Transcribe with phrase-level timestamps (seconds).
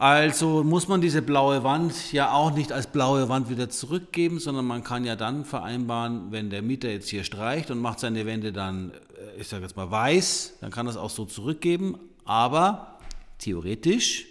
[0.00, 4.64] Also muss man diese blaue Wand ja auch nicht als blaue Wand wieder zurückgeben, sondern
[4.64, 8.50] man kann ja dann vereinbaren, wenn der Mieter jetzt hier streicht und macht seine Wände
[8.50, 11.98] dann, äh, ich sage jetzt mal weiß, dann kann das auch so zurückgeben.
[12.24, 12.98] Aber
[13.36, 14.24] theoretisch,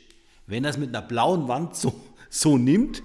[0.48, 1.94] wenn er es mit einer blauen Wand so,
[2.32, 3.04] so nimmt,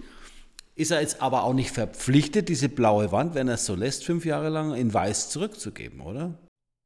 [0.74, 4.04] ist er jetzt aber auch nicht verpflichtet, diese blaue Wand, wenn er es so lässt,
[4.04, 6.38] fünf Jahre lang in weiß zurückzugeben, oder?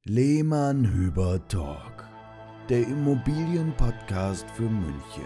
[0.05, 1.98] Lehmann Hüber Talk,
[2.69, 5.25] der Immobilienpodcast für München.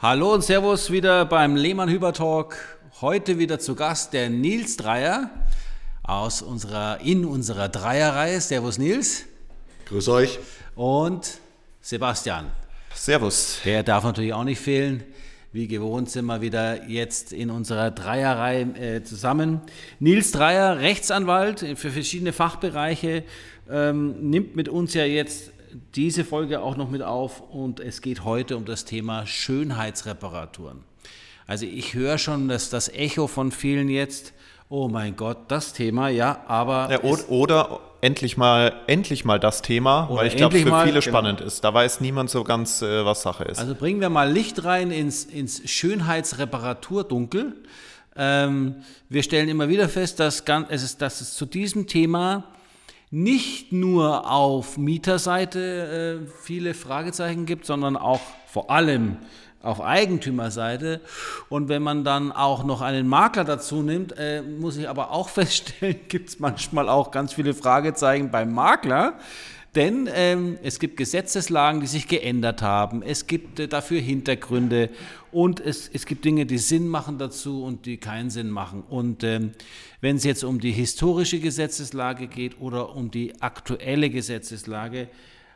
[0.00, 2.56] Hallo und Servus wieder beim Lehmann Hüber Talk.
[3.02, 5.28] Heute wieder zu Gast der Nils Dreier
[6.02, 8.40] aus unserer, in unserer Dreierreihe.
[8.40, 9.24] Servus Nils.
[9.86, 10.38] Grüß euch.
[10.74, 11.38] Und
[11.82, 12.50] Sebastian.
[12.94, 13.58] Servus.
[13.62, 15.04] Der darf natürlich auch nicht fehlen.
[15.50, 19.62] Wie gewohnt sind wir wieder jetzt in unserer Dreierreihe äh, zusammen.
[19.98, 23.24] Nils Dreier, Rechtsanwalt für verschiedene Fachbereiche,
[23.70, 25.52] ähm, nimmt mit uns ja jetzt
[25.94, 30.84] diese Folge auch noch mit auf und es geht heute um das Thema Schönheitsreparaturen.
[31.46, 34.34] Also ich höre schon dass das Echo von vielen jetzt,
[34.68, 36.88] oh mein Gott, das Thema, ja, aber...
[36.90, 41.00] Ja, oder, oder, endlich mal, endlich mal das Thema, weil ich glaube, für mal, viele
[41.00, 41.10] genau.
[41.10, 41.62] spannend ist.
[41.64, 43.58] Da weiß niemand so ganz, äh, was Sache ist.
[43.58, 47.54] Also bringen wir mal Licht rein ins, ins Schönheitsreparaturdunkel.
[48.16, 48.76] Ähm,
[49.08, 52.44] wir stellen immer wieder fest, dass, es, ist, dass es zu diesem Thema
[53.10, 59.16] nicht nur auf Mieterseite äh, viele Fragezeichen gibt, sondern auch vor allem
[59.62, 61.00] auf Eigentümerseite.
[61.48, 65.28] Und wenn man dann auch noch einen Makler dazu nimmt, äh, muss ich aber auch
[65.30, 69.14] feststellen, gibt es manchmal auch ganz viele Fragezeichen beim Makler.
[69.78, 73.00] Denn ähm, es gibt Gesetzeslagen, die sich geändert haben.
[73.00, 74.90] Es gibt äh, dafür Hintergründe
[75.30, 78.82] und es, es gibt Dinge, die Sinn machen dazu und die keinen Sinn machen.
[78.88, 79.52] Und ähm,
[80.00, 85.06] wenn es jetzt um die historische Gesetzeslage geht oder um die aktuelle Gesetzeslage,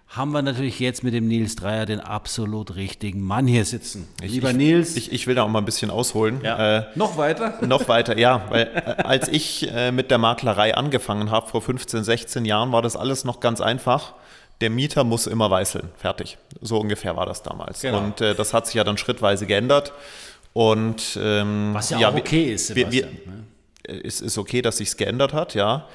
[0.07, 4.07] haben wir natürlich jetzt mit dem Nils Dreier den absolut richtigen Mann hier sitzen.
[4.23, 4.97] Ich, Lieber ich, Nils.
[4.97, 6.41] Ich, ich, will da auch mal ein bisschen ausholen.
[6.45, 6.79] Ja.
[6.79, 7.59] Äh, noch weiter?
[7.67, 8.45] Noch weiter, ja.
[8.51, 12.83] Weil äh, als ich äh, mit der Maklerei angefangen habe, vor 15, 16 Jahren, war
[12.83, 14.15] das alles noch ganz einfach.
[14.63, 15.91] Der Mieter muss immer weißeln.
[15.99, 16.39] Fertig.
[16.61, 17.83] So ungefähr war das damals.
[17.83, 17.99] Genau.
[17.99, 19.93] Und äh, das hat sich ja dann schrittweise geändert.
[20.55, 23.11] Und, ähm, Was ja, ja auch okay ist, Sebastian.
[23.11, 24.01] Wir, wir, ne?
[24.05, 25.89] Es ist okay, dass sich geändert hat, ja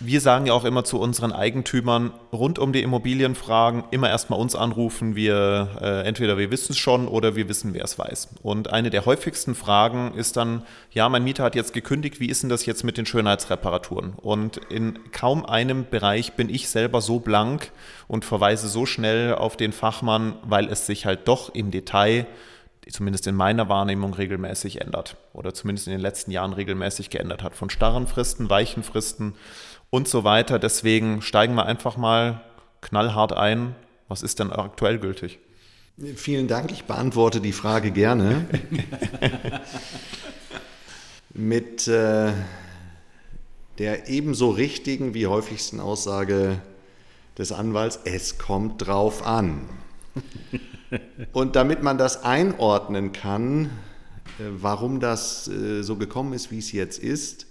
[0.00, 4.56] wir sagen ja auch immer zu unseren Eigentümern rund um die Immobilienfragen immer erstmal uns
[4.56, 5.14] anrufen.
[5.14, 8.30] Wir äh, entweder wir wissen es schon oder wir wissen, wer es weiß.
[8.42, 12.42] Und eine der häufigsten Fragen ist dann, ja, mein Mieter hat jetzt gekündigt, wie ist
[12.42, 14.14] denn das jetzt mit den Schönheitsreparaturen?
[14.14, 17.70] Und in kaum einem Bereich bin ich selber so blank
[18.08, 22.26] und verweise so schnell auf den Fachmann, weil es sich halt doch im Detail
[22.90, 27.54] zumindest in meiner Wahrnehmung regelmäßig ändert oder zumindest in den letzten Jahren regelmäßig geändert hat.
[27.54, 29.34] Von starren Fristen, weichen Fristen
[29.90, 30.58] und so weiter.
[30.58, 32.40] Deswegen steigen wir einfach mal
[32.80, 33.74] knallhart ein.
[34.08, 35.38] Was ist denn aktuell gültig?
[36.16, 38.46] Vielen Dank, ich beantworte die Frage gerne.
[41.34, 42.32] Mit äh,
[43.78, 46.60] der ebenso richtigen wie häufigsten Aussage
[47.38, 49.68] des Anwalts, es kommt drauf an.
[51.32, 53.66] Und damit man das einordnen kann,
[54.38, 57.46] äh, warum das äh, so gekommen ist, wie es jetzt ist,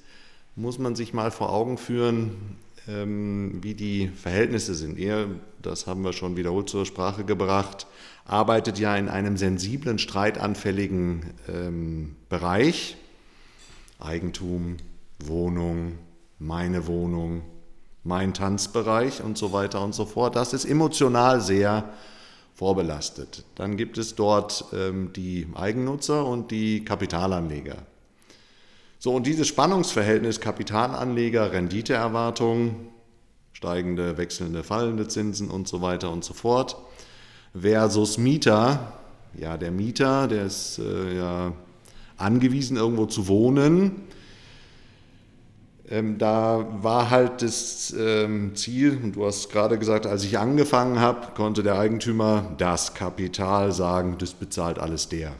[0.55, 4.99] muss man sich mal vor Augen führen, ähm, wie die Verhältnisse sind.
[4.99, 5.27] Er,
[5.61, 7.87] das haben wir schon wiederholt zur Sprache gebracht,
[8.25, 12.97] arbeitet ja in einem sensiblen, streitanfälligen ähm, Bereich.
[13.99, 14.77] Eigentum,
[15.19, 15.93] Wohnung,
[16.37, 17.41] meine Wohnung,
[18.03, 20.35] mein Tanzbereich und so weiter und so fort.
[20.35, 21.89] Das ist emotional sehr
[22.53, 23.45] vorbelastet.
[23.55, 27.77] Dann gibt es dort ähm, die Eigennutzer und die Kapitalanleger.
[29.03, 32.87] So, und dieses Spannungsverhältnis Kapitalanleger, Renditeerwartung,
[33.51, 36.77] steigende, wechselnde, fallende Zinsen und so weiter und so fort,
[37.53, 38.93] versus Mieter,
[39.37, 41.51] ja, der Mieter, der ist äh, ja
[42.15, 44.03] angewiesen, irgendwo zu wohnen.
[45.89, 51.01] Ähm, da war halt das ähm, Ziel, und du hast gerade gesagt, als ich angefangen
[51.01, 55.33] habe, konnte der Eigentümer das Kapital sagen, das bezahlt alles der.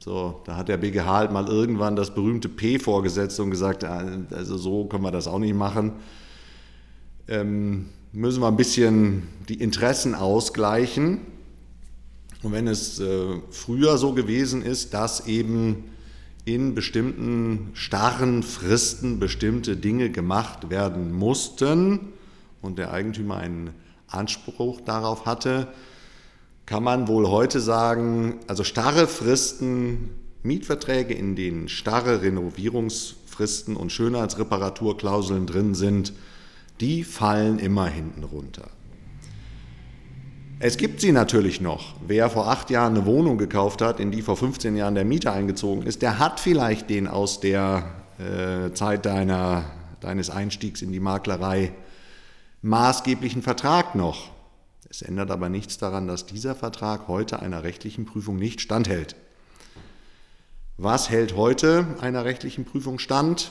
[0.00, 4.56] So, da hat der BGH halt mal irgendwann das berühmte P vorgesetzt und gesagt, also
[4.56, 5.92] so können wir das auch nicht machen.
[7.26, 11.20] Ähm, müssen wir ein bisschen die Interessen ausgleichen.
[12.42, 15.84] Und wenn es äh, früher so gewesen ist, dass eben
[16.44, 22.12] in bestimmten starren Fristen bestimmte Dinge gemacht werden mussten
[22.62, 23.70] und der Eigentümer einen
[24.06, 25.68] Anspruch darauf hatte,
[26.68, 30.10] kann man wohl heute sagen, also starre Fristen,
[30.42, 36.12] Mietverträge, in denen starre Renovierungsfristen Fristen und Schönheitsreparaturklauseln drin sind,
[36.80, 38.64] die fallen immer hinten runter.
[40.58, 41.94] Es gibt sie natürlich noch.
[42.04, 45.32] Wer vor acht Jahren eine Wohnung gekauft hat, in die vor 15 Jahren der Mieter
[45.32, 47.84] eingezogen ist, der hat vielleicht den aus der
[48.18, 49.66] äh, Zeit deiner,
[50.00, 51.70] deines Einstiegs in die Maklerei
[52.62, 54.30] maßgeblichen Vertrag noch.
[54.90, 59.16] Es ändert aber nichts daran, dass dieser Vertrag heute einer rechtlichen Prüfung nicht standhält.
[60.76, 63.50] Was hält heute einer rechtlichen Prüfung stand?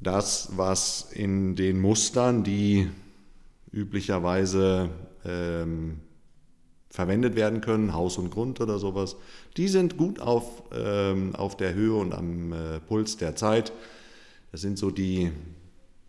[0.00, 2.90] Das, was in den Mustern, die
[3.72, 4.90] üblicherweise
[5.24, 6.00] ähm,
[6.90, 9.16] verwendet werden können, Haus und Grund oder sowas,
[9.56, 13.72] die sind gut auf, ähm, auf der Höhe und am äh, Puls der Zeit.
[14.52, 15.30] Das sind so die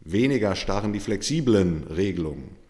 [0.01, 2.66] weniger starren, die flexiblen Regelungen.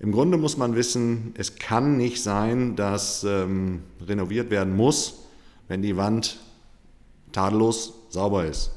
[0.00, 5.24] Im Grunde muss man wissen, es kann nicht sein, dass ähm, renoviert werden muss,
[5.66, 6.38] wenn die Wand
[7.32, 8.70] tadellos sauber ist.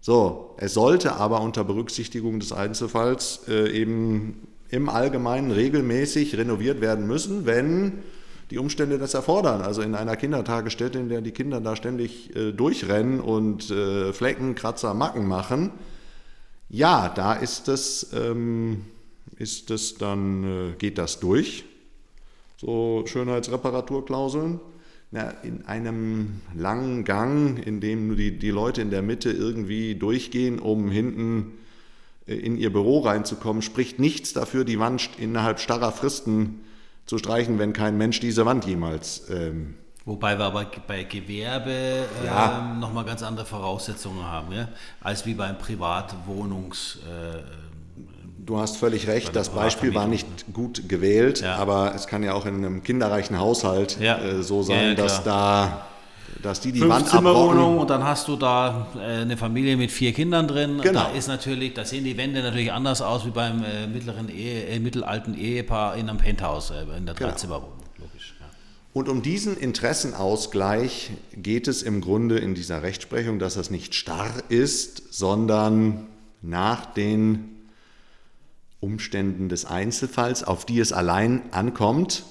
[0.00, 7.06] So, es sollte aber unter Berücksichtigung des Einzelfalls äh, eben im Allgemeinen regelmäßig renoviert werden
[7.06, 8.04] müssen, wenn
[8.50, 9.60] die Umstände das erfordern.
[9.60, 14.54] Also in einer Kindertagesstätte, in der die Kinder da ständig äh, durchrennen und äh, Flecken,
[14.54, 15.72] Kratzer, Macken machen,
[16.68, 18.82] ja, da ist es, ähm,
[19.36, 21.64] ist es dann, äh, geht das durch,
[22.56, 24.60] so Schönheitsreparaturklauseln.
[25.12, 30.58] Na, in einem langen Gang, in dem die, die Leute in der Mitte irgendwie durchgehen,
[30.58, 31.52] um hinten
[32.26, 36.60] in ihr Büro reinzukommen, spricht nichts dafür, die Wand innerhalb starrer Fristen
[37.06, 39.30] zu streichen, wenn kein Mensch diese Wand jemals.
[39.30, 39.74] Ähm
[40.04, 42.70] Wobei wir aber bei Gewerbe ja.
[42.72, 44.68] ähm, nochmal ganz andere Voraussetzungen haben, ja?
[45.00, 47.00] als wie beim Privatwohnungs.
[47.08, 47.65] Äh,
[48.46, 51.56] Du hast völlig recht, das Beispiel war nicht gut gewählt, ja.
[51.56, 54.18] aber es kann ja auch in einem kinderreichen Haushalt ja.
[54.18, 55.88] äh, so sein, dass da
[56.42, 59.90] dass die die Fünf Wand Zimmerwohnung und dann hast du da äh, eine Familie mit
[59.90, 60.80] vier Kindern drin.
[60.80, 61.00] Genau.
[61.00, 64.66] Da ist natürlich, da sehen die Wände natürlich anders aus wie beim äh, mittleren Ehe,
[64.66, 67.30] äh, mittelalten Ehepaar in einem Penthouse äh, in der genau.
[67.30, 67.78] Dreizimmerwohnung.
[67.98, 68.34] Logisch.
[68.38, 68.46] Ja.
[68.92, 74.30] Und um diesen Interessenausgleich geht es im Grunde in dieser Rechtsprechung, dass das nicht starr
[74.48, 76.06] ist, sondern
[76.42, 77.55] nach den
[78.80, 82.24] Umständen des Einzelfalls, auf die es allein ankommt,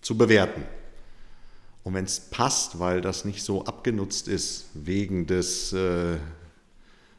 [0.00, 0.62] zu bewerten.
[1.82, 6.16] Und wenn es passt, weil das nicht so abgenutzt ist wegen des äh,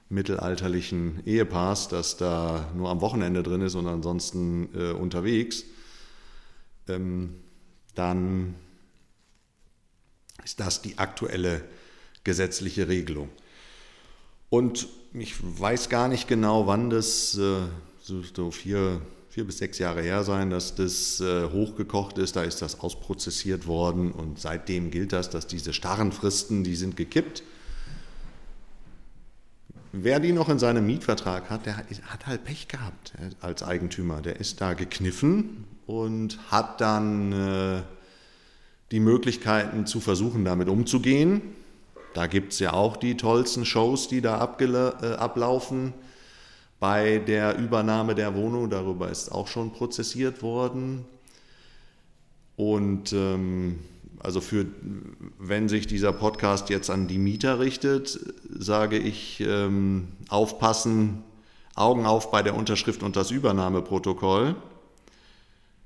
[0.09, 5.63] mittelalterlichen Ehepaars, das da nur am Wochenende drin ist und ansonsten äh, unterwegs,
[6.87, 7.35] ähm,
[7.95, 8.55] dann
[10.43, 11.63] ist das die aktuelle
[12.23, 13.29] gesetzliche Regelung.
[14.49, 17.61] Und ich weiß gar nicht genau, wann das, äh,
[18.05, 22.35] so, so vier, vier bis sechs Jahre her sein, dass das äh, hochgekocht ist.
[22.35, 26.97] Da ist das ausprozessiert worden und seitdem gilt das, dass diese starren Fristen, die sind
[26.97, 27.41] gekippt.
[29.91, 34.21] Wer die noch in seinem Mietvertrag hat, der hat halt Pech gehabt als Eigentümer.
[34.21, 37.81] Der ist da gekniffen und hat dann äh,
[38.91, 41.41] die Möglichkeiten zu versuchen, damit umzugehen.
[42.13, 45.93] Da gibt es ja auch die tollsten Shows, die da äh, ablaufen
[46.79, 48.69] bei der Übernahme der Wohnung.
[48.69, 51.05] Darüber ist auch schon prozessiert worden.
[52.55, 53.79] Und ähm,
[54.19, 54.65] also für,
[55.39, 58.19] wenn sich dieser Podcast jetzt an die Mieter richtet,
[58.49, 61.23] sage ich, ähm, aufpassen,
[61.75, 64.55] Augen auf bei der Unterschrift und das Übernahmeprotokoll.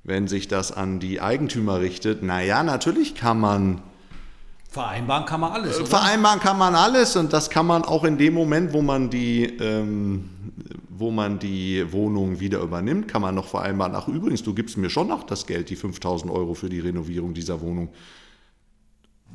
[0.03, 3.81] Wenn sich das an die Eigentümer richtet, naja, natürlich kann man
[4.69, 5.77] Vereinbaren kann man alles.
[5.77, 5.85] Oder?
[5.87, 9.45] Vereinbaren kann man alles und das kann man auch in dem Moment, wo man die,
[9.45, 10.29] ähm,
[10.89, 13.95] wo man die Wohnung wieder übernimmt, kann man noch vereinbaren.
[13.95, 17.33] Ach übrigens, du gibst mir schon noch das Geld, die 5000 Euro für die Renovierung
[17.33, 17.89] dieser Wohnung.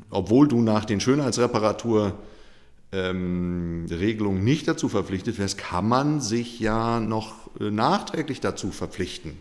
[0.09, 2.15] Obwohl du nach den Schönheitsreparaturregelungen
[2.93, 9.37] ähm, nicht dazu verpflichtet wärst, kann man sich ja noch äh, nachträglich dazu verpflichten.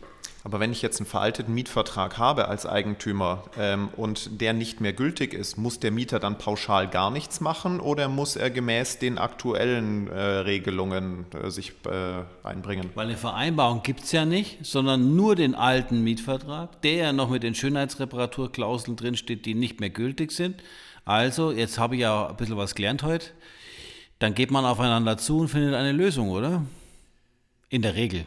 [0.46, 4.92] Aber wenn ich jetzt einen veralteten Mietvertrag habe als Eigentümer ähm, und der nicht mehr
[4.92, 9.18] gültig ist, muss der Mieter dann pauschal gar nichts machen oder muss er gemäß den
[9.18, 12.90] aktuellen äh, Regelungen äh, sich äh, einbringen?
[12.94, 17.30] Weil eine Vereinbarung gibt es ja nicht, sondern nur den alten Mietvertrag, der ja noch
[17.30, 20.62] mit den Schönheitsreparaturklauseln drinsteht, die nicht mehr gültig sind.
[21.06, 23.28] Also, jetzt habe ich ja ein bisschen was gelernt heute.
[24.20, 26.64] Dann geht man aufeinander zu und findet eine Lösung, oder?
[27.70, 28.26] In der Regel.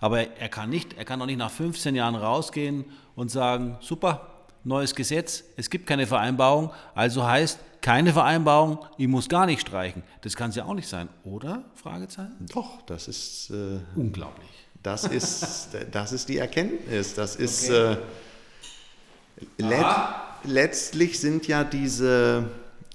[0.00, 4.28] Aber er kann nicht, er kann doch nicht nach 15 Jahren rausgehen und sagen, super,
[4.64, 10.02] neues Gesetz, es gibt keine Vereinbarung, also heißt keine Vereinbarung, ich muss gar nicht streichen.
[10.22, 11.64] Das kann es ja auch nicht sein, oder?
[11.74, 12.46] Fragezeichen?
[12.52, 14.48] Doch, das ist äh, unglaublich.
[14.82, 17.14] Das ist, das ist die Erkenntnis.
[17.14, 17.98] Das ist okay.
[19.58, 19.86] äh, let,
[20.44, 22.48] letztlich sind ja diese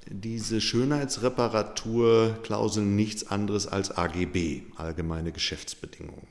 [0.08, 6.28] diese Schönheitsreparaturklauseln nichts anderes als AGB, allgemeine Geschäftsbedingungen.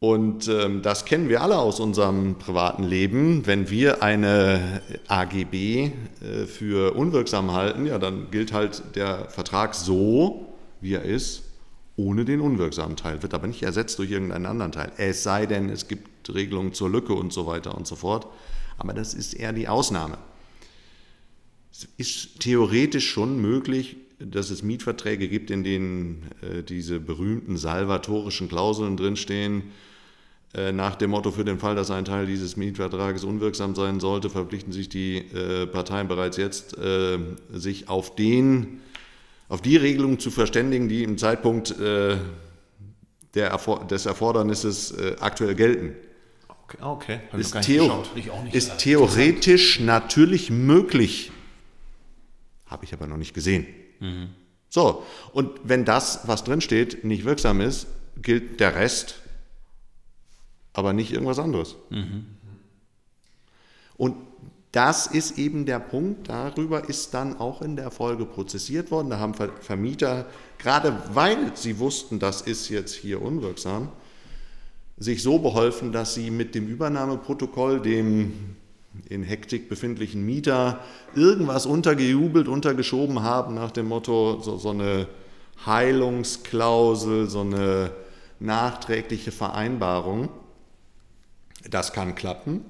[0.00, 3.46] Und ähm, das kennen wir alle aus unserem privaten Leben.
[3.46, 5.90] Wenn wir eine AGB
[6.22, 11.42] äh, für unwirksam halten, ja, dann gilt halt der Vertrag so, wie er ist,
[11.96, 14.92] ohne den unwirksamen Teil, wird aber nicht ersetzt durch irgendeinen anderen Teil.
[14.98, 18.28] Es sei denn, es gibt Regelungen zur Lücke und so weiter und so fort.
[18.76, 20.18] Aber das ist eher die Ausnahme.
[21.72, 28.48] Es ist theoretisch schon möglich, dass es Mietverträge gibt, in denen äh, diese berühmten salvatorischen
[28.48, 29.87] Klauseln drinstehen, äh,
[30.72, 34.72] nach dem Motto, für den Fall, dass ein Teil dieses Mietvertrages unwirksam sein sollte, verpflichten
[34.72, 37.18] sich die äh, Parteien bereits jetzt, äh,
[37.52, 38.80] sich auf, den,
[39.48, 42.16] auf die Regelungen zu verständigen, die im Zeitpunkt äh,
[43.34, 43.58] der,
[43.90, 45.94] des Erfordernisses äh, aktuell gelten.
[46.58, 47.20] Okay, okay.
[47.38, 48.04] Ist, theo
[48.52, 51.30] ist theoretisch natürlich möglich,
[52.66, 53.66] habe ich aber noch nicht gesehen.
[54.00, 54.30] Mhm.
[54.68, 57.86] So, und wenn das, was drinsteht, nicht wirksam ist,
[58.20, 59.20] gilt der Rest
[60.78, 61.74] aber nicht irgendwas anderes.
[61.90, 62.26] Mhm.
[63.96, 64.14] Und
[64.70, 69.10] das ist eben der Punkt, darüber ist dann auch in der Folge prozessiert worden.
[69.10, 70.26] Da haben Vermieter,
[70.58, 73.88] gerade weil sie wussten, das ist jetzt hier unwirksam,
[74.96, 78.56] sich so beholfen, dass sie mit dem Übernahmeprotokoll dem
[79.08, 80.78] in Hektik befindlichen Mieter
[81.16, 85.08] irgendwas untergejubelt, untergeschoben haben nach dem Motto, so, so eine
[85.66, 87.90] Heilungsklausel, so eine
[88.38, 90.28] nachträgliche Vereinbarung.
[91.66, 92.64] Das kann klappen.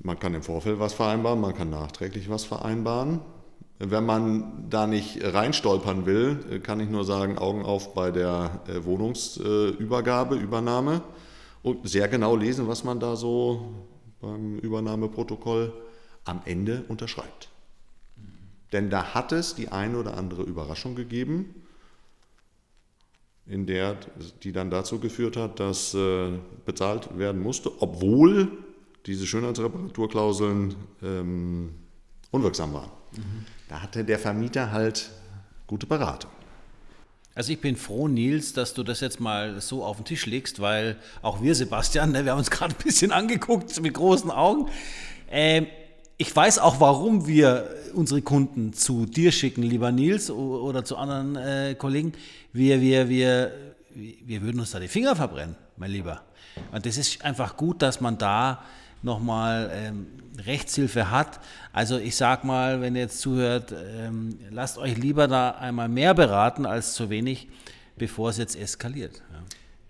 [0.00, 3.20] Man kann im Vorfeld was vereinbaren, man kann nachträglich was vereinbaren.
[3.80, 8.84] Wenn man da nicht reinstolpern will, kann ich nur sagen, Augen auf bei der äh,
[8.84, 11.02] Wohnungsübergabe, Übernahme
[11.62, 13.72] und sehr genau lesen, was man da so
[14.20, 15.72] beim Übernahmeprotokoll
[16.24, 17.48] am Ende unterschreibt.
[18.72, 21.54] Denn da hat es die eine oder andere Überraschung gegeben,
[23.48, 23.96] in der,
[24.42, 26.30] die dann dazu geführt hat, dass äh,
[26.66, 28.50] bezahlt werden musste, obwohl
[29.06, 31.70] diese Schönheitsreparaturklauseln ähm,
[32.30, 32.90] unwirksam waren.
[33.12, 33.44] Mhm.
[33.68, 35.10] Da hatte der Vermieter halt
[35.66, 36.30] gute Beratung.
[37.34, 40.60] Also ich bin froh, Nils, dass du das jetzt mal so auf den Tisch legst,
[40.60, 44.68] weil auch wir, Sebastian, ne, wir haben uns gerade ein bisschen angeguckt mit großen Augen.
[45.30, 45.68] Ähm,
[46.20, 51.36] ich weiß auch, warum wir unsere Kunden zu dir schicken, lieber Nils, oder zu anderen
[51.36, 52.12] äh, Kollegen.
[52.52, 53.52] Wir, wir, wir,
[53.94, 56.22] wir würden uns da die Finger verbrennen, mein Lieber.
[56.72, 58.64] Und das ist einfach gut, dass man da
[59.00, 60.08] nochmal ähm,
[60.44, 61.38] Rechtshilfe hat.
[61.72, 66.14] Also ich sag mal, wenn ihr jetzt zuhört, ähm, lasst euch lieber da einmal mehr
[66.14, 67.48] beraten als zu wenig,
[67.96, 69.22] bevor es jetzt eskaliert.
[69.32, 69.38] Ja.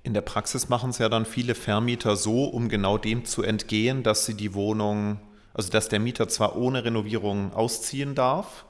[0.02, 4.02] In der Praxis machen es ja dann viele Vermieter so, um genau dem zu entgehen,
[4.02, 5.20] dass sie die Wohnung
[5.54, 8.64] also dass der Mieter zwar ohne Renovierung ausziehen darf,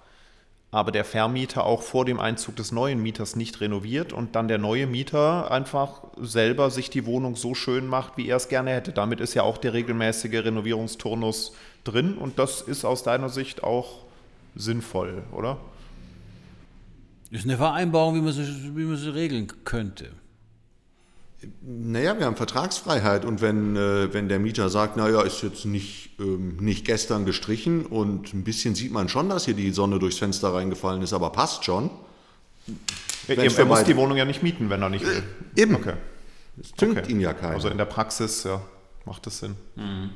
[0.71, 4.59] aber der Vermieter auch vor dem Einzug des neuen Mieters nicht renoviert und dann der
[4.59, 8.93] neue Mieter einfach selber sich die Wohnung so schön macht, wie er es gerne hätte.
[8.93, 11.53] Damit ist ja auch der regelmäßige Renovierungsturnus
[11.85, 14.01] drin und das ist aus deiner Sicht auch
[14.55, 15.57] sinnvoll, oder?
[17.31, 20.11] Das ist eine Vereinbarung, wie man sie, wie man sie regeln könnte.
[21.62, 26.18] Naja, wir haben Vertragsfreiheit und wenn, äh, wenn der Mieter sagt, naja, ist jetzt nicht,
[26.18, 30.18] ähm, nicht gestern gestrichen und ein bisschen sieht man schon, dass hier die Sonne durchs
[30.18, 31.90] Fenster reingefallen ist, aber passt schon.
[33.28, 35.23] Er, er muss die Wohnung ja nicht mieten, wenn er nicht will.
[35.54, 35.76] Äh, eben.
[35.76, 35.95] Okay.
[36.61, 37.12] Es tünkt okay.
[37.12, 37.54] ihn ja keiner.
[37.54, 38.61] Also in der Praxis ja,
[39.04, 39.54] macht das Sinn.
[39.76, 40.11] Mhm.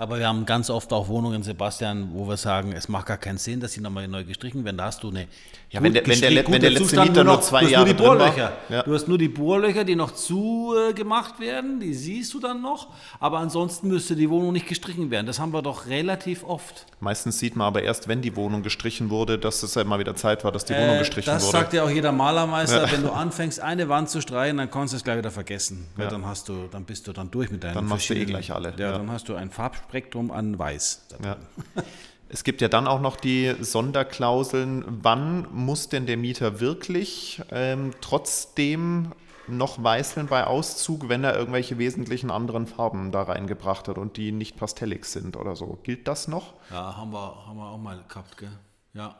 [0.00, 3.36] Aber wir haben ganz oft auch Wohnungen, Sebastian, wo wir sagen, es macht gar keinen
[3.36, 4.78] Sinn, dass sie nochmal neu gestrichen werden.
[4.78, 5.26] Da hast du eine.
[5.68, 8.52] Ja, wenn der, wenn der, wenn der letzte Mieter nur, zwei Jahre nur die Bohrlöcher.
[8.70, 8.82] Ja.
[8.82, 12.88] Du hast nur die Bohrlöcher, die noch zugemacht äh, werden, die siehst du dann noch.
[13.20, 15.26] Aber ansonsten müsste die Wohnung nicht gestrichen werden.
[15.26, 16.86] Das haben wir doch relativ oft.
[17.00, 20.16] Meistens sieht man aber erst, wenn die Wohnung gestrichen wurde, dass es halt mal wieder
[20.16, 21.52] Zeit war, dass die äh, Wohnung gestrichen das wurde.
[21.52, 22.86] Das sagt ja auch jeder Malermeister.
[22.86, 22.90] Ja.
[22.92, 25.86] Wenn du anfängst, eine Wand zu streichen, dann kannst du es gleich wieder vergessen.
[25.98, 26.06] Ja.
[26.06, 28.50] dann, hast du, dann bist du dann durch mit deinen Dann machst du eh gleich
[28.50, 28.72] alle.
[28.78, 29.50] Ja, dann hast du ein
[29.90, 31.06] Farbspektrum an Weiß.
[31.22, 31.36] Ja.
[32.32, 34.84] Es gibt ja dann auch noch die Sonderklauseln.
[34.86, 39.10] Wann muss denn der Mieter wirklich ähm, trotzdem
[39.48, 44.30] noch weißeln bei Auszug, wenn er irgendwelche wesentlichen anderen Farben da reingebracht hat und die
[44.30, 45.80] nicht pastellig sind oder so?
[45.82, 46.54] Gilt das noch?
[46.70, 48.56] Ja, haben wir, haben wir auch mal gehabt, gell?
[48.94, 49.16] Ja.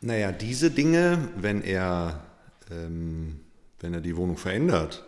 [0.00, 2.20] Naja, diese Dinge, wenn er,
[2.70, 3.40] ähm,
[3.80, 5.02] wenn er die Wohnung verändert,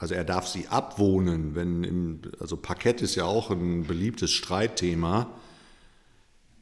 [0.00, 5.28] also er darf sie abwohnen, wenn im, also Parkett ist ja auch ein beliebtes Streitthema.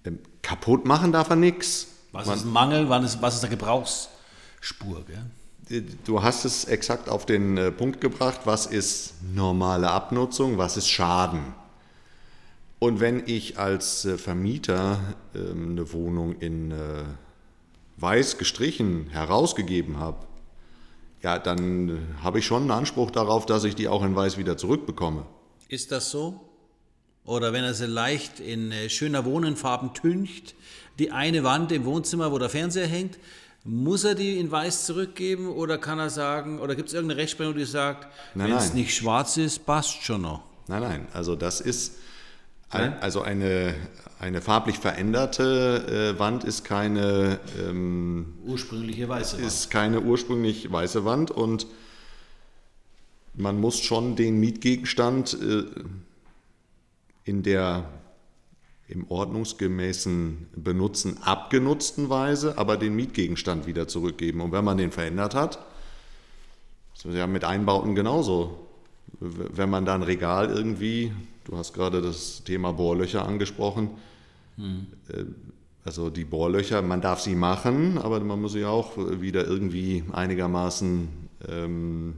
[0.04, 1.87] Ähm, kaputt machen darf er nichts.
[2.11, 5.04] Was Man, ist ein Mangel, was ist, was ist der Gebrauchsspur?
[5.07, 5.85] Gell?
[6.04, 10.88] Du hast es exakt auf den äh, Punkt gebracht, was ist normale Abnutzung, was ist
[10.88, 11.54] Schaden.
[12.80, 14.99] Und wenn ich als äh, Vermieter
[15.37, 17.04] ähm, eine Wohnung in äh,
[17.99, 20.26] weiß gestrichen herausgegeben habe,
[21.22, 24.56] ja, dann habe ich schon einen Anspruch darauf, dass ich die auch in weiß wieder
[24.56, 25.26] zurückbekomme.
[25.68, 26.40] Ist das so?
[27.25, 30.54] Oder wenn er sie leicht in äh, schöner Wohnenfarben tüncht,
[30.98, 33.18] die eine Wand im Wohnzimmer, wo der Fernseher hängt,
[33.64, 37.54] muss er die in weiß zurückgeben oder kann er sagen, oder gibt es irgendeine Rechtsprechung,
[37.54, 40.42] die sagt, wenn es nicht schwarz ist, passt schon noch?
[40.68, 41.96] Nein, nein, also das ist
[42.72, 42.96] Nein?
[43.00, 43.75] also eine,
[44.18, 49.46] eine farblich veränderte äh, Wand ist keine, ähm, Ursprüngliche weiße Wand.
[49.46, 51.66] ist keine ursprünglich weiße Wand und
[53.34, 55.64] man muss schon den Mietgegenstand äh,
[57.25, 57.88] in der
[58.88, 64.40] im ordnungsgemäßen Benutzen abgenutzten Weise, aber den Mietgegenstand wieder zurückgeben.
[64.40, 65.58] Und wenn man den verändert hat,
[66.94, 68.67] das ist ja mit Einbauten genauso.
[69.20, 71.12] Wenn man da ein Regal irgendwie,
[71.44, 73.90] du hast gerade das Thema Bohrlöcher angesprochen,
[74.58, 75.25] äh,
[75.84, 81.08] also die Bohrlöcher, man darf sie machen, aber man muss sie auch wieder irgendwie einigermaßen
[81.48, 82.14] ähm,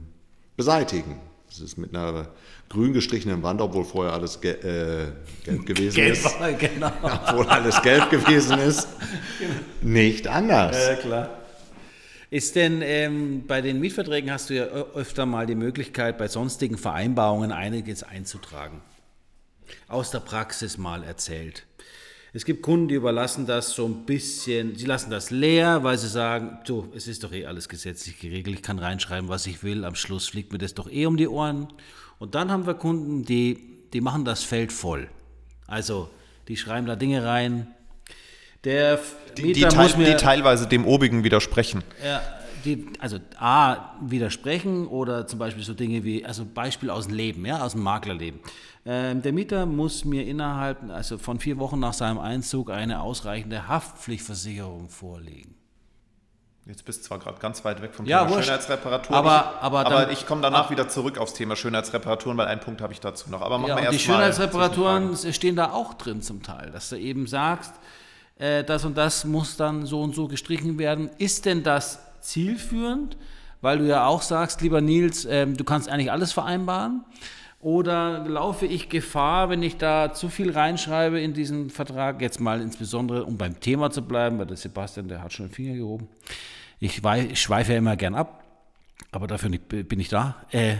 [0.57, 1.15] beseitigen.
[1.47, 2.29] Das ist mit einer
[2.69, 5.11] grün gestrichenen Wand, obwohl vorher alles ge äh,
[5.43, 6.91] gelb gewesen ist, war, genau.
[7.01, 8.87] obwohl alles gelb gewesen ist,
[9.81, 10.77] nicht anders.
[10.87, 11.40] Ja, klar.
[12.31, 16.77] Ist denn ähm, bei den Mietverträgen hast du ja öfter mal die Möglichkeit, bei sonstigen
[16.77, 18.79] Vereinbarungen einiges einzutragen.
[19.89, 21.65] Aus der Praxis mal erzählt.
[22.31, 26.07] Es gibt Kunden, die überlassen das so ein bisschen, sie lassen das leer, weil sie
[26.07, 29.83] sagen, du, es ist doch eh alles gesetzlich geregelt, ich kann reinschreiben, was ich will,
[29.83, 31.67] am Schluss fliegt mir das doch eh um die Ohren.
[32.17, 33.59] Und dann haben wir Kunden, die,
[33.91, 35.09] die machen das Feld voll.
[35.67, 36.09] Also,
[36.47, 37.67] die schreiben da Dinge rein.
[38.63, 38.99] Der
[39.37, 41.83] Die, Mieter teil, mir, die teilweise dem obigen widersprechen.
[42.05, 42.21] ja,
[42.63, 47.43] die, also A, widersprechen oder zum Beispiel so Dinge wie, also Beispiel aus dem Leben,
[47.45, 48.39] ja, aus dem Maklerleben.
[48.85, 53.67] Ähm, der Mieter muss mir innerhalb, also von vier Wochen nach seinem Einzug eine ausreichende
[53.67, 55.55] Haftpflichtversicherung vorlegen.
[56.67, 58.45] Jetzt bist du zwar gerade ganz weit weg vom Ja, Thema wurscht.
[58.45, 59.15] Schönheitsreparaturen.
[59.17, 62.61] Aber- ich, aber aber dann- ich komme danach wieder zurück aufs Thema Schönheitsreparaturen, weil einen
[62.61, 63.41] Punkt habe ich dazu noch.
[63.41, 66.89] Aber machen Ja, wir die erst mal Schönheitsreparaturen stehen da auch drin zum Teil, dass
[66.89, 67.73] du eben sagst,
[68.41, 71.11] äh, das und das muss dann so und so gestrichen werden.
[71.19, 73.15] Ist denn das zielführend?
[73.61, 77.03] Weil du ja auch sagst, lieber Nils, ähm, du kannst eigentlich alles vereinbaren.
[77.59, 82.59] Oder laufe ich Gefahr, wenn ich da zu viel reinschreibe in diesen Vertrag, jetzt mal
[82.59, 86.07] insbesondere, um beim Thema zu bleiben, weil der Sebastian, der hat schon den Finger gehoben.
[86.79, 88.43] Ich, ich schweife ja immer gern ab,
[89.11, 90.37] aber dafür nicht, bin ich da.
[90.49, 90.77] Äh,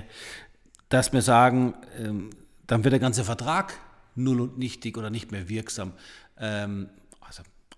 [0.90, 2.32] dass wir sagen, ähm,
[2.66, 3.78] dann wird der ganze Vertrag
[4.16, 5.94] null und nichtig oder nicht mehr wirksam.
[6.40, 6.90] Ähm,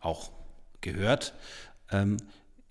[0.04, 0.30] auch
[0.82, 1.34] gehört.
[1.92, 2.18] Ähm,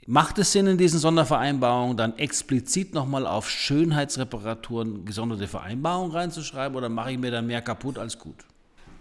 [0.06, 6.88] macht es Sinn, in diesen Sondervereinbarungen dann explizit nochmal auf Schönheitsreparaturen gesonderte Vereinbarungen reinzuschreiben oder
[6.88, 8.36] mache ich mir dann mehr kaputt als gut?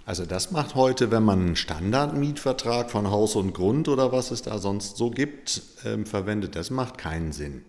[0.06, 4.42] Also das macht heute, wenn man einen Standardmietvertrag von Haus und Grund oder was es
[4.42, 7.64] da sonst so gibt, ähm, verwendet, das macht keinen Sinn.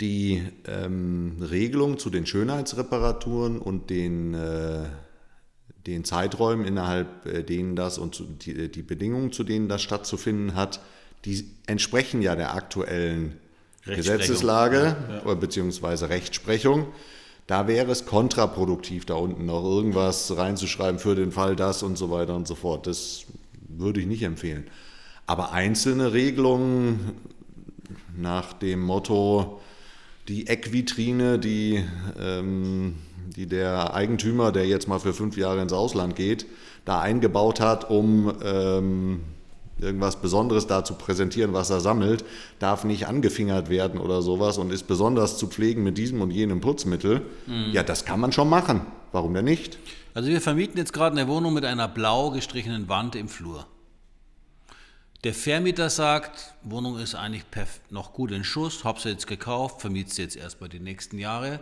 [0.00, 4.84] Die ähm, Regelung zu den Schönheitsreparaturen und den, äh,
[5.86, 10.80] den Zeiträumen, innerhalb äh, denen das und die, die Bedingungen, zu denen das stattzufinden hat,
[11.24, 13.38] die entsprechen ja der aktuellen.
[13.86, 16.86] Gesetzeslage oder beziehungsweise Rechtsprechung.
[17.46, 22.10] Da wäre es kontraproduktiv, da unten noch irgendwas reinzuschreiben für den Fall das und so
[22.10, 22.86] weiter und so fort.
[22.86, 23.24] Das
[23.68, 24.66] würde ich nicht empfehlen.
[25.26, 27.12] Aber einzelne Regelungen
[28.16, 29.60] nach dem Motto,
[30.28, 31.84] die Eckvitrine, die,
[32.18, 32.96] ähm,
[33.36, 36.46] die der Eigentümer, der jetzt mal für fünf Jahre ins Ausland geht,
[36.84, 39.20] da eingebaut hat, um ähm,
[39.80, 42.24] irgendwas Besonderes da zu präsentieren, was er sammelt,
[42.58, 46.60] darf nicht angefingert werden oder sowas und ist besonders zu pflegen mit diesem und jenem
[46.60, 47.22] Putzmittel.
[47.72, 48.82] Ja, das kann man schon machen.
[49.12, 49.78] Warum denn nicht?
[50.14, 53.66] Also wir vermieten jetzt gerade eine Wohnung mit einer blau gestrichenen Wand im Flur.
[55.24, 57.44] Der Vermieter sagt, Wohnung ist eigentlich
[57.88, 61.60] noch gut in Schuss, hab sie jetzt gekauft, vermiete sie jetzt erstmal die nächsten Jahre.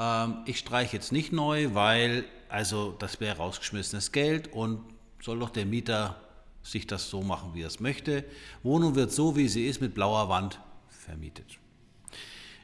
[0.00, 4.80] Ähm, ich streiche jetzt nicht neu, weil also das wäre rausgeschmissenes Geld und
[5.22, 6.20] soll doch der Mieter
[6.64, 8.24] sich das so machen, wie er es möchte.
[8.64, 10.58] Wohnung wird so, wie sie ist, mit blauer Wand
[10.88, 11.60] vermietet.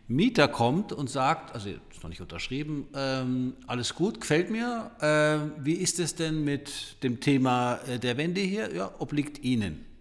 [0.09, 4.91] Mieter kommt und sagt, also ist noch nicht unterschrieben, ähm, alles gut, gefällt mir.
[4.99, 8.75] Äh, wie ist es denn mit dem Thema äh, der Wände hier?
[8.75, 9.94] Ja, obliegt Ihnen.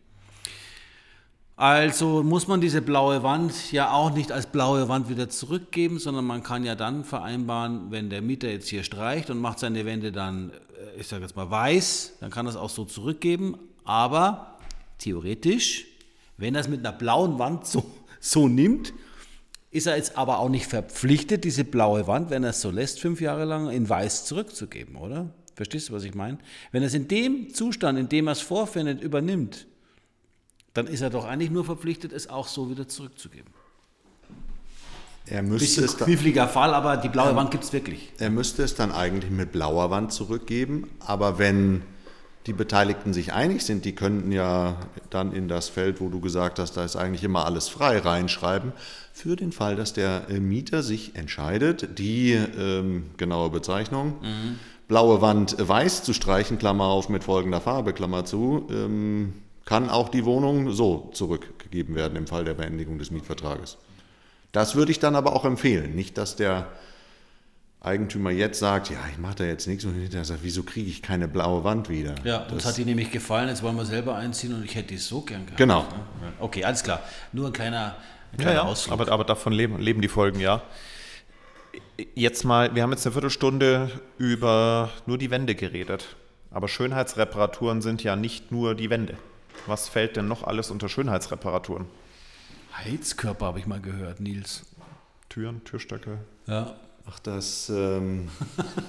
[1.63, 6.26] Also muss man diese blaue Wand ja auch nicht als blaue Wand wieder zurückgeben, sondern
[6.26, 10.12] man kann ja dann vereinbaren, wenn der Mieter jetzt hier streicht und macht seine Wände
[10.12, 13.58] dann, äh, ich sage jetzt mal weiß, dann kann es auch so zurückgeben.
[13.86, 14.58] Aber
[14.97, 15.86] theoretisch,
[16.36, 18.93] wenn er es mit einer blauen Wand so, so nimmt,
[19.71, 22.99] ist er jetzt aber auch nicht verpflichtet, diese blaue Wand, wenn er es so lässt,
[22.99, 25.30] fünf Jahre lang in weiß zurückzugeben, oder?
[25.56, 26.39] Verstehst du, was ich meine?
[26.73, 29.65] Wenn er es in dem Zustand, in dem er es vorfindet, übernimmt,
[30.73, 33.51] dann ist er doch eigentlich nur verpflichtet, es auch so wieder zurückzugeben.
[35.25, 38.12] Er müsste, Bisschen es dann, kniffliger Fall, aber die blaue Wand gibt es wirklich.
[38.19, 40.89] er müsste es dann eigentlich mit blauer Wand zurückgeben.
[40.99, 41.83] Aber wenn
[42.45, 44.75] die Beteiligten sich einig sind, die könnten ja
[45.09, 48.73] dann in das Feld, wo du gesagt hast, da ist eigentlich immer alles frei, reinschreiben,
[49.13, 54.15] für den Fall, dass der äh, Mieter sich entscheidet, die ähm, genaue Bezeichnung,
[54.89, 59.33] blaue Wand weiß zu streichen, Klammer auf mit folgender Farbe, Klammer zu, ähm,
[59.65, 63.78] kann auch die Wohnung so zurückgegeben werden im Fall der Beendigung des Mietvertrages.
[64.52, 65.95] Das würde ich dann aber auch empfehlen.
[65.95, 66.67] Nicht, dass der
[67.82, 71.02] Eigentümer jetzt sagt, ja, ich mache da jetzt nichts und hinterher sagt, wieso kriege ich
[71.02, 72.15] keine blaue Wand wieder?
[72.23, 74.89] Ja, uns das, hat die nämlich gefallen, jetzt wollen wir selber einziehen und ich hätte
[74.89, 75.58] die so gern gehabt.
[75.58, 75.86] Genau.
[76.39, 77.02] Okay, alles klar.
[77.34, 77.95] Nur ein kleiner,
[78.32, 78.93] ein Ja, kleiner ja, Ausflug.
[78.99, 80.62] aber, aber davon leben, leben die Folgen, ja.
[82.15, 86.15] Jetzt mal, wir haben jetzt eine Viertelstunde über nur die Wände geredet.
[86.52, 89.17] Aber Schönheitsreparaturen sind ja nicht nur die Wände.
[89.67, 91.86] Was fällt denn noch alles unter Schönheitsreparaturen?
[92.76, 94.63] Heizkörper habe ich mal gehört, Nils.
[95.30, 96.19] Türen, Türstöcke.
[96.47, 96.76] Ja.
[97.10, 98.30] ach, das, ähm,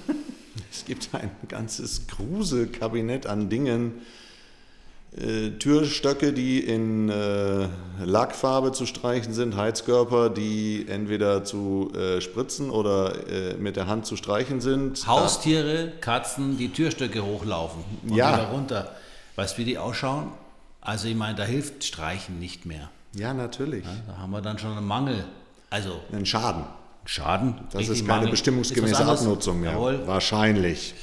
[0.71, 4.01] es gibt ein ganzes Gruselkabinett an Dingen.
[5.15, 7.69] Äh, Türstöcke, die in äh,
[8.03, 14.05] Lackfarbe zu streichen sind, Heizkörper, die entweder zu äh, spritzen oder äh, mit der Hand
[14.05, 15.07] zu streichen sind.
[15.07, 18.33] Haustiere, Katzen, die Türstöcke hochlaufen und Ja.
[18.33, 18.93] wieder runter.
[19.37, 20.31] Weißt du, wie die ausschauen?
[20.85, 22.89] Also ich meine, da hilft Streichen nicht mehr.
[23.13, 23.85] Ja, natürlich.
[24.07, 25.25] Da haben wir dann schon einen Mangel.
[25.69, 26.63] Also Ein Schaden.
[27.05, 27.55] Schaden.
[27.71, 28.31] Das ist keine Mangel.
[28.31, 29.01] bestimmungsgemäße Ist.
[29.01, 29.71] Abnutzung mehr.
[29.71, 30.07] Jawohl.
[30.07, 30.93] Wahrscheinlich.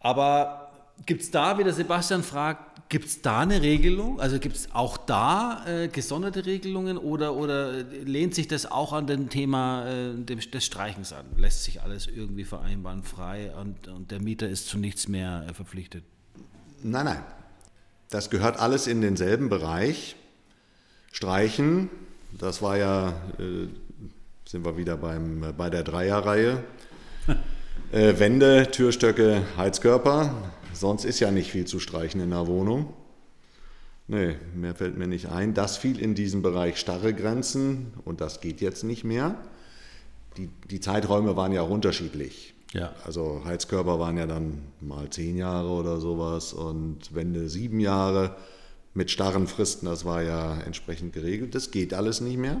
[0.00, 0.70] Aber
[1.06, 4.20] gibt es da, wie der Sebastian fragt, gibt es da eine Regelung?
[4.20, 9.06] Also gibt es auch da äh, gesonderte Regelungen oder, oder lehnt sich das auch an
[9.06, 11.24] dem Thema äh, dem, des Streichens an?
[11.36, 15.54] Lässt sich alles irgendwie vereinbaren, frei und, und der Mieter ist zu nichts mehr äh,
[15.54, 16.04] verpflichtet?
[16.82, 17.24] Nein, nein.
[18.14, 20.14] Das gehört alles in denselben Bereich.
[21.10, 21.90] Streichen,
[22.30, 23.08] das war ja,
[23.40, 23.66] äh,
[24.48, 26.62] sind wir wieder beim, äh, bei der Dreierreihe.
[27.90, 30.32] äh, Wände, Türstöcke, Heizkörper.
[30.72, 32.94] Sonst ist ja nicht viel zu streichen in der Wohnung.
[34.06, 35.52] Nee, mehr fällt mir nicht ein.
[35.52, 39.34] Das fiel in diesen Bereich starre Grenzen und das geht jetzt nicht mehr.
[40.36, 42.53] Die, die Zeiträume waren ja auch unterschiedlich.
[42.74, 42.92] Ja.
[43.06, 48.36] Also Heizkörper waren ja dann mal zehn Jahre oder sowas und Wände sieben Jahre
[48.94, 51.54] mit starren Fristen, das war ja entsprechend geregelt.
[51.54, 52.60] Das geht alles nicht mehr.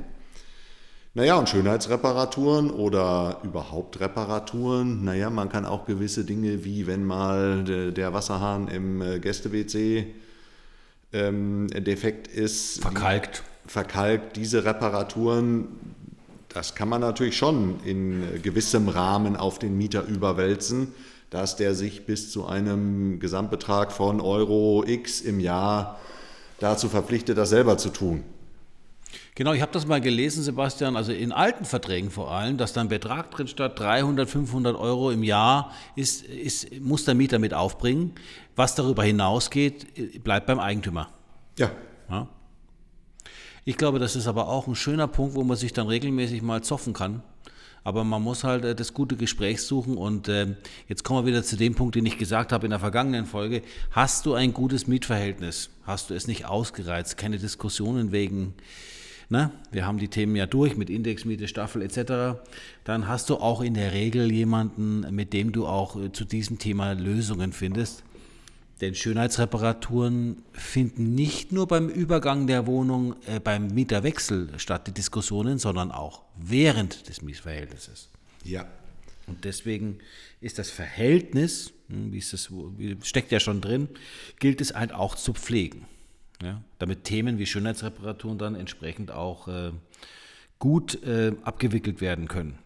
[1.16, 7.62] Naja, und Schönheitsreparaturen oder überhaupt Reparaturen, naja, man kann auch gewisse Dinge wie wenn mal
[7.62, 10.06] de- der Wasserhahn im äh, Gäste-WC
[11.12, 13.44] ähm, defekt ist, Verkalkt.
[13.66, 15.68] verkalkt, diese Reparaturen,
[16.54, 20.94] das kann man natürlich schon in gewissem Rahmen auf den Mieter überwälzen,
[21.30, 25.98] dass der sich bis zu einem Gesamtbetrag von Euro X im Jahr
[26.60, 28.22] dazu verpflichtet, das selber zu tun.
[29.34, 32.82] Genau, ich habe das mal gelesen, Sebastian, also in alten Verträgen vor allem, dass da
[32.82, 37.52] ein Betrag drin statt 300, 500 Euro im Jahr ist, ist, muss der Mieter mit
[37.52, 38.12] aufbringen.
[38.54, 41.08] Was darüber hinausgeht, bleibt beim Eigentümer.
[41.58, 41.72] Ja,
[42.08, 42.28] Ja.
[43.66, 46.62] Ich glaube, das ist aber auch ein schöner Punkt, wo man sich dann regelmäßig mal
[46.62, 47.22] zoffen kann.
[47.82, 49.96] Aber man muss halt äh, das gute Gespräch suchen.
[49.96, 50.56] Und äh,
[50.88, 53.62] jetzt kommen wir wieder zu dem Punkt, den ich gesagt habe in der vergangenen Folge.
[53.90, 55.70] Hast du ein gutes Mietverhältnis?
[55.84, 57.16] Hast du es nicht ausgereizt?
[57.16, 58.54] Keine Diskussionen wegen,
[59.28, 62.40] na, wir haben die Themen ja durch mit Indexmiete, Staffel etc.
[62.84, 66.58] Dann hast du auch in der Regel jemanden, mit dem du auch äh, zu diesem
[66.58, 68.02] Thema Lösungen findest.
[68.84, 75.58] Denn Schönheitsreparaturen finden nicht nur beim Übergang der Wohnung, äh, beim Mieterwechsel statt, die Diskussionen,
[75.58, 78.10] sondern auch während des Mietverhältnisses.
[78.44, 78.66] ja.
[79.26, 80.00] Und deswegen
[80.42, 82.50] ist das Verhältnis, hm, wie ist das,
[83.04, 83.88] steckt ja schon drin,
[84.38, 85.86] gilt es halt auch zu pflegen.
[86.42, 86.62] Ja?
[86.78, 89.72] Damit Themen wie Schönheitsreparaturen dann entsprechend auch äh,
[90.58, 92.58] gut äh, abgewickelt werden können.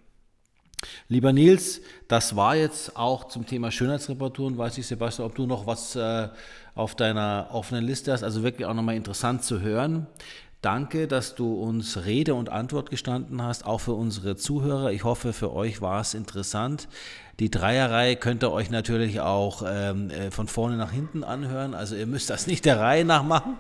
[1.09, 4.57] Lieber Nils, das war jetzt auch zum Thema Schönheitsreparaturen.
[4.59, 6.29] Weiß ich, Sebastian, ob du noch was äh,
[6.75, 8.23] auf deiner offenen Liste hast.
[8.23, 10.07] Also wirklich auch nochmal interessant zu hören.
[10.61, 14.91] Danke, dass du uns Rede und Antwort gestanden hast, auch für unsere Zuhörer.
[14.91, 16.89] Ich hoffe, für euch war es interessant.
[17.39, 21.75] Die Dreierreihe könnt ihr euch natürlich auch ähm, äh, von vorne nach hinten anhören.
[21.75, 23.57] Also ihr müsst das nicht der Reihe nach machen.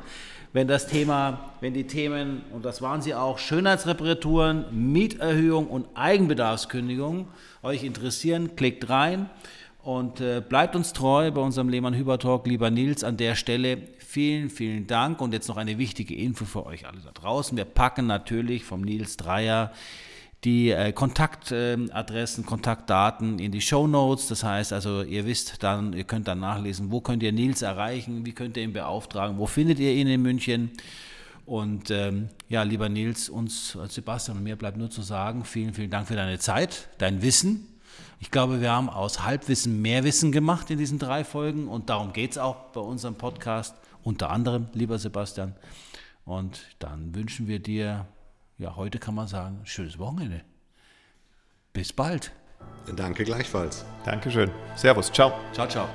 [0.52, 7.28] Wenn das Thema, wenn die Themen, und das waren sie auch, Schönheitsreparaturen, Mieterhöhung und Eigenbedarfskündigung
[7.62, 9.28] euch interessieren, klickt rein
[9.82, 12.46] und äh, bleibt uns treu bei unserem Lehmann-Hüber-Talk.
[12.46, 15.20] Lieber Nils, an der Stelle vielen, vielen Dank.
[15.20, 17.56] Und jetzt noch eine wichtige Info für euch alle da draußen.
[17.56, 19.72] Wir packen natürlich vom Nils Dreier
[20.44, 24.28] die äh, Kontaktadressen, Kontaktdaten in die Show Notes.
[24.28, 28.24] Das heißt also, ihr wisst dann, ihr könnt dann nachlesen, wo könnt ihr Nils erreichen,
[28.24, 30.70] wie könnt ihr ihn beauftragen, wo findet ihr ihn in München.
[31.44, 35.74] Und ähm, ja, lieber Nils, uns als Sebastian und mir bleibt nur zu sagen, vielen,
[35.74, 37.66] vielen Dank für deine Zeit, dein Wissen.
[38.20, 42.12] Ich glaube, wir haben aus Halbwissen mehr Wissen gemacht in diesen drei Folgen und darum
[42.12, 45.54] geht es auch bei unserem Podcast, unter anderem, lieber Sebastian.
[46.24, 48.06] Und dann wünschen wir dir
[48.58, 50.42] ja, heute kann man sagen, schönes Wochenende.
[51.72, 52.32] Bis bald.
[52.96, 53.84] Danke gleichfalls.
[54.04, 54.50] Dankeschön.
[54.74, 55.12] Servus.
[55.12, 55.32] Ciao.
[55.52, 55.88] Ciao, ciao.